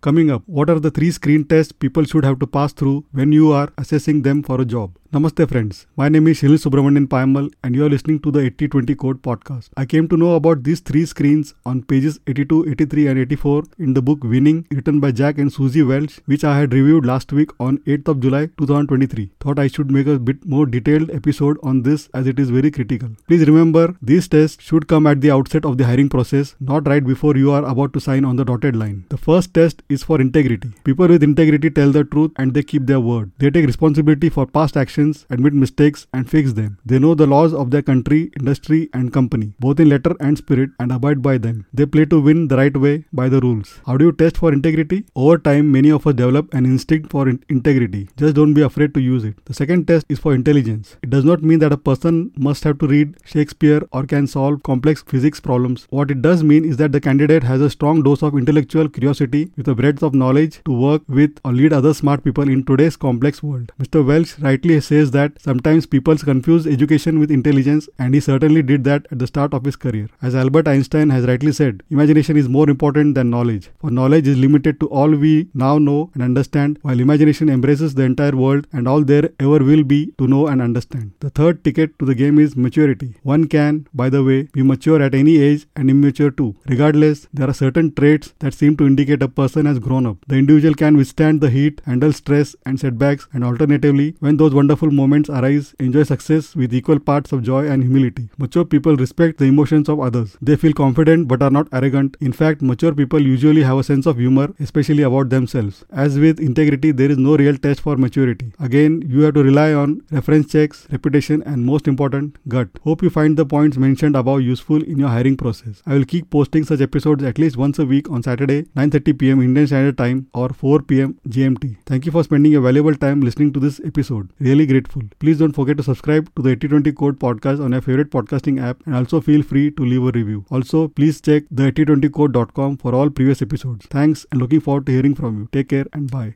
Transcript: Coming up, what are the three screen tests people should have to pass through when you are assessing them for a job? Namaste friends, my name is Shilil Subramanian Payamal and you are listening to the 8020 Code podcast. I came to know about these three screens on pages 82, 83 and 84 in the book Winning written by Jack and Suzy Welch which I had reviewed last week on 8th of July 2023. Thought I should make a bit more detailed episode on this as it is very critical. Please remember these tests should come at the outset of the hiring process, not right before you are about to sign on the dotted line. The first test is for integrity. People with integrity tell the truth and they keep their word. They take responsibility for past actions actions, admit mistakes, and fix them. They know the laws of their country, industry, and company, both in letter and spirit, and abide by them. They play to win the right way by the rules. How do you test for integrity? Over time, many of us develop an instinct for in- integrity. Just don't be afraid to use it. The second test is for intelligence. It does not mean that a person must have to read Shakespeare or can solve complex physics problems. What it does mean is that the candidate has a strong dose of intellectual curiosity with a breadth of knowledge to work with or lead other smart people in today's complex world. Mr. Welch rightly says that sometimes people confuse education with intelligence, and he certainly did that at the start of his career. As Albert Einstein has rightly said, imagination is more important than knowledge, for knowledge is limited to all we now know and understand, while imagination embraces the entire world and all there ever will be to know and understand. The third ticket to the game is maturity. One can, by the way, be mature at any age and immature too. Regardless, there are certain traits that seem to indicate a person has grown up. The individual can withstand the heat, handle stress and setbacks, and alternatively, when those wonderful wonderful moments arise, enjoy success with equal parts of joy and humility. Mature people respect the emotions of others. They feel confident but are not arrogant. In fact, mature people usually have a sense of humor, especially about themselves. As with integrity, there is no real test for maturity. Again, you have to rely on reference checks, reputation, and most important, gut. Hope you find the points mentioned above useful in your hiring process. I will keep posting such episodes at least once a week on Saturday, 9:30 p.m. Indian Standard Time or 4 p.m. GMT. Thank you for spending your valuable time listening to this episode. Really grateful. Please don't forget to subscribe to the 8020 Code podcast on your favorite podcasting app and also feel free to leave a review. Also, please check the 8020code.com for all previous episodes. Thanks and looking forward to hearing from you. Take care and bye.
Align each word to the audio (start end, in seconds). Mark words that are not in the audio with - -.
Coming 0.00 0.30
up, 0.30 0.44
what 0.46 0.70
are 0.70 0.78
the 0.78 0.92
three 0.92 1.10
screen 1.10 1.44
tests 1.44 1.72
people 1.72 2.04
should 2.04 2.24
have 2.24 2.38
to 2.38 2.46
pass 2.46 2.72
through 2.72 3.04
when 3.10 3.32
you 3.32 3.50
are 3.50 3.72
assessing 3.76 4.22
them 4.22 4.44
for 4.44 4.60
a 4.60 4.64
job? 4.64 4.96
Namaste 5.10 5.48
friends, 5.48 5.86
my 5.96 6.06
name 6.10 6.26
is 6.26 6.38
Shilil 6.38 6.58
Subramanian 6.62 7.06
Payamal 7.06 7.50
and 7.64 7.74
you 7.74 7.82
are 7.82 7.88
listening 7.88 8.20
to 8.20 8.30
the 8.30 8.40
8020 8.40 8.94
Code 8.94 9.22
podcast. 9.22 9.70
I 9.74 9.86
came 9.86 10.06
to 10.06 10.18
know 10.18 10.34
about 10.34 10.64
these 10.64 10.80
three 10.80 11.06
screens 11.06 11.54
on 11.64 11.82
pages 11.82 12.20
82, 12.26 12.68
83 12.72 13.06
and 13.06 13.18
84 13.20 13.62
in 13.78 13.94
the 13.94 14.02
book 14.02 14.22
Winning 14.22 14.66
written 14.70 15.00
by 15.00 15.12
Jack 15.12 15.38
and 15.38 15.50
Suzy 15.50 15.82
Welch 15.82 16.20
which 16.26 16.44
I 16.44 16.58
had 16.58 16.74
reviewed 16.74 17.06
last 17.06 17.32
week 17.32 17.52
on 17.58 17.78
8th 17.86 18.08
of 18.08 18.20
July 18.20 18.50
2023. 18.58 19.30
Thought 19.40 19.58
I 19.58 19.68
should 19.68 19.90
make 19.90 20.06
a 20.06 20.18
bit 20.18 20.44
more 20.44 20.66
detailed 20.66 21.10
episode 21.10 21.56
on 21.62 21.84
this 21.84 22.10
as 22.12 22.26
it 22.26 22.38
is 22.38 22.50
very 22.50 22.70
critical. 22.70 23.08
Please 23.28 23.48
remember 23.48 23.96
these 24.02 24.28
tests 24.28 24.62
should 24.62 24.88
come 24.88 25.06
at 25.06 25.22
the 25.22 25.30
outset 25.30 25.64
of 25.64 25.78
the 25.78 25.86
hiring 25.86 26.10
process, 26.10 26.54
not 26.60 26.86
right 26.86 27.06
before 27.06 27.34
you 27.34 27.50
are 27.50 27.64
about 27.64 27.94
to 27.94 28.00
sign 28.00 28.26
on 28.26 28.36
the 28.36 28.44
dotted 28.44 28.76
line. 28.76 29.06
The 29.08 29.16
first 29.16 29.54
test 29.54 29.82
is 29.88 30.02
for 30.02 30.20
integrity. 30.20 30.70
People 30.84 31.08
with 31.08 31.22
integrity 31.22 31.70
tell 31.70 31.92
the 31.92 32.04
truth 32.04 32.32
and 32.36 32.52
they 32.52 32.62
keep 32.62 32.84
their 32.84 33.00
word. 33.00 33.32
They 33.38 33.48
take 33.48 33.64
responsibility 33.64 34.28
for 34.28 34.46
past 34.46 34.76
actions 34.76 34.97
actions, 34.98 35.26
admit 35.30 35.54
mistakes, 35.54 36.06
and 36.12 36.28
fix 36.28 36.52
them. 36.54 36.78
They 36.84 36.98
know 36.98 37.14
the 37.14 37.26
laws 37.26 37.54
of 37.54 37.70
their 37.70 37.82
country, 37.82 38.30
industry, 38.38 38.88
and 38.92 39.12
company, 39.12 39.52
both 39.60 39.80
in 39.80 39.88
letter 39.88 40.14
and 40.20 40.38
spirit, 40.38 40.70
and 40.80 40.92
abide 40.92 41.22
by 41.22 41.38
them. 41.38 41.66
They 41.72 41.86
play 41.86 42.04
to 42.06 42.20
win 42.20 42.48
the 42.48 42.56
right 42.56 42.76
way 42.76 43.04
by 43.12 43.28
the 43.28 43.40
rules. 43.40 43.80
How 43.86 43.96
do 43.96 44.06
you 44.06 44.12
test 44.12 44.38
for 44.38 44.52
integrity? 44.52 45.04
Over 45.14 45.38
time, 45.38 45.70
many 45.70 45.90
of 45.90 46.06
us 46.06 46.14
develop 46.14 46.54
an 46.54 46.66
instinct 46.66 47.10
for 47.10 47.28
in- 47.28 47.42
integrity. 47.48 48.08
Just 48.16 48.34
don't 48.34 48.54
be 48.54 48.62
afraid 48.62 48.94
to 48.94 49.00
use 49.00 49.24
it. 49.24 49.36
The 49.44 49.54
second 49.54 49.86
test 49.86 50.06
is 50.08 50.18
for 50.18 50.34
intelligence. 50.34 50.96
It 51.02 51.10
does 51.10 51.24
not 51.24 51.42
mean 51.42 51.60
that 51.60 51.72
a 51.72 51.82
person 51.90 52.32
must 52.36 52.64
have 52.64 52.78
to 52.78 52.88
read 52.94 53.14
Shakespeare 53.24 53.82
or 53.92 54.04
can 54.14 54.26
solve 54.26 54.62
complex 54.62 55.04
physics 55.06 55.40
problems. 55.40 55.86
What 55.90 56.10
it 56.10 56.22
does 56.22 56.42
mean 56.42 56.64
is 56.64 56.76
that 56.78 56.92
the 56.92 57.00
candidate 57.08 57.44
has 57.44 57.60
a 57.60 57.70
strong 57.70 58.02
dose 58.02 58.22
of 58.22 58.36
intellectual 58.42 58.88
curiosity 58.88 59.44
with 59.56 59.68
a 59.68 59.74
breadth 59.74 60.02
of 60.02 60.14
knowledge 60.14 60.60
to 60.64 60.72
work 60.72 61.02
with 61.08 61.40
or 61.44 61.52
lead 61.52 61.72
other 61.72 61.94
smart 61.94 62.24
people 62.24 62.48
in 62.56 62.64
today's 62.64 62.96
complex 62.96 63.42
world. 63.42 63.72
Mr. 63.80 64.04
Welch 64.12 64.38
rightly 64.48 64.74
says 64.90 65.10
that 65.16 65.40
sometimes 65.48 65.86
people 65.94 66.16
confuse 66.30 66.66
education 66.74 67.18
with 67.22 67.30
intelligence, 67.38 67.88
and 67.98 68.14
he 68.14 68.20
certainly 68.28 68.62
did 68.70 68.84
that 68.88 69.06
at 69.12 69.18
the 69.22 69.30
start 69.32 69.54
of 69.58 69.64
his 69.68 69.76
career. 69.84 70.08
As 70.22 70.34
Albert 70.42 70.68
Einstein 70.72 71.10
has 71.10 71.26
rightly 71.30 71.52
said, 71.52 71.82
imagination 71.90 72.36
is 72.42 72.48
more 72.56 72.68
important 72.74 73.14
than 73.14 73.30
knowledge, 73.36 73.70
for 73.80 73.90
knowledge 73.90 74.28
is 74.32 74.38
limited 74.46 74.80
to 74.80 74.88
all 74.88 75.10
we 75.24 75.34
now 75.64 75.74
know 75.78 76.10
and 76.14 76.22
understand, 76.22 76.78
while 76.82 77.00
imagination 77.06 77.48
embraces 77.56 77.94
the 77.94 78.06
entire 78.10 78.36
world 78.44 78.66
and 78.72 78.88
all 78.92 79.04
there 79.12 79.30
ever 79.40 79.60
will 79.70 79.84
be 79.94 80.00
to 80.18 80.26
know 80.26 80.46
and 80.46 80.62
understand. 80.68 81.12
The 81.20 81.30
third 81.30 81.62
ticket 81.64 81.98
to 81.98 82.06
the 82.10 82.14
game 82.14 82.38
is 82.38 82.56
maturity. 82.56 83.10
One 83.34 83.46
can, 83.56 83.86
by 83.92 84.08
the 84.10 84.24
way, 84.24 84.38
be 84.58 84.62
mature 84.62 85.02
at 85.02 85.14
any 85.14 85.36
age 85.48 85.66
and 85.76 85.90
immature 85.90 86.30
too. 86.30 86.50
Regardless, 86.66 87.26
there 87.32 87.48
are 87.50 87.60
certain 87.64 87.92
traits 87.94 88.34
that 88.38 88.54
seem 88.54 88.76
to 88.78 88.86
indicate 88.86 89.22
a 89.22 89.28
person 89.28 89.66
has 89.66 89.78
grown 89.78 90.06
up. 90.06 90.18
The 90.26 90.36
individual 90.36 90.74
can 90.74 90.96
withstand 90.96 91.40
the 91.40 91.50
heat, 91.50 91.82
handle 91.84 92.12
stress 92.12 92.54
and 92.64 92.80
setbacks, 92.80 93.28
and 93.32 93.44
alternatively, 93.44 94.14
when 94.20 94.36
those 94.36 94.54
wonderful 94.54 94.77
wonderful 94.78 94.96
moments 94.96 95.28
arise, 95.28 95.74
enjoy 95.80 96.04
success 96.04 96.54
with 96.54 96.72
equal 96.72 97.00
parts 97.00 97.32
of 97.32 97.42
joy 97.42 97.66
and 97.68 97.82
humility. 97.82 98.28
Mature 98.38 98.64
people 98.64 98.96
respect 98.96 99.38
the 99.38 99.44
emotions 99.44 99.88
of 99.88 99.98
others. 99.98 100.36
They 100.40 100.54
feel 100.56 100.72
confident 100.72 101.26
but 101.26 101.42
are 101.42 101.50
not 101.50 101.66
arrogant. 101.72 102.16
In 102.20 102.32
fact, 102.32 102.62
mature 102.62 102.94
people 102.94 103.20
usually 103.20 103.64
have 103.64 103.78
a 103.78 103.82
sense 103.82 104.06
of 104.06 104.18
humor, 104.18 104.54
especially 104.60 105.02
about 105.02 105.30
themselves. 105.30 105.84
As 105.90 106.18
with 106.18 106.38
integrity, 106.38 106.92
there 106.92 107.10
is 107.10 107.18
no 107.18 107.36
real 107.36 107.56
test 107.56 107.80
for 107.80 107.96
maturity. 107.96 108.52
Again, 108.60 109.02
you 109.04 109.22
have 109.22 109.34
to 109.34 109.42
rely 109.42 109.72
on 109.72 110.02
reference 110.12 110.52
checks, 110.52 110.86
reputation, 110.92 111.42
and 111.42 111.66
most 111.66 111.88
important, 111.88 112.36
gut. 112.46 112.68
Hope 112.84 113.02
you 113.02 113.10
find 113.10 113.36
the 113.36 113.46
points 113.46 113.76
mentioned 113.76 114.14
above 114.14 114.42
useful 114.42 114.82
in 114.82 114.98
your 114.98 115.08
hiring 115.08 115.36
process. 115.36 115.82
I 115.86 115.94
will 115.94 116.04
keep 116.04 116.30
posting 116.30 116.64
such 116.64 116.80
episodes 116.80 117.24
at 117.24 117.38
least 117.38 117.56
once 117.56 117.80
a 117.80 117.88
week 117.94 118.10
on 118.10 118.22
Saturday, 118.22 118.60
9:30 118.76 119.18
p.m. 119.18 119.42
Indian 119.48 119.66
Standard 119.74 119.98
Time 120.04 120.22
or 120.34 120.48
4 120.62 120.82
p.m. 120.92 121.18
GMT. 121.36 121.74
Thank 121.92 122.06
you 122.06 122.16
for 122.18 122.24
spending 122.30 122.52
your 122.52 122.64
valuable 122.70 123.02
time 123.06 123.28
listening 123.30 123.52
to 123.58 123.66
this 123.68 123.80
episode. 123.92 124.32
Really 124.50 124.67
grateful. 124.72 125.02
Please 125.18 125.38
don't 125.42 125.52
forget 125.60 125.76
to 125.78 125.86
subscribe 125.88 126.32
to 126.36 126.42
the 126.42 126.50
8020 126.50 126.92
Code 127.02 127.18
podcast 127.26 127.64
on 127.64 127.72
your 127.72 127.84
favorite 127.88 128.10
podcasting 128.16 128.60
app 128.70 128.84
and 128.86 128.94
also 129.00 129.20
feel 129.20 129.42
free 129.52 129.70
to 129.72 129.84
leave 129.92 130.08
a 130.10 130.12
review. 130.18 130.44
Also, 130.50 130.88
please 130.88 131.20
check 131.20 131.44
the 131.50 131.70
8020code.com 131.72 132.76
for 132.78 132.94
all 132.94 133.10
previous 133.10 133.42
episodes. 133.50 133.86
Thanks 133.98 134.26
and 134.32 134.40
looking 134.40 134.60
forward 134.60 134.86
to 134.86 134.92
hearing 134.92 135.14
from 135.14 135.40
you. 135.40 135.48
Take 135.58 135.70
care 135.76 135.86
and 135.92 136.10
bye. 136.10 136.26